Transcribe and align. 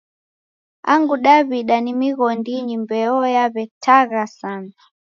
Angu 0.93 1.15
Daw'ida 1.25 1.77
ni 1.81 1.93
mighondinyi 1.99 2.75
mbeo 2.83 3.15
yaw'etagha 3.35 4.23
sana. 4.39 4.73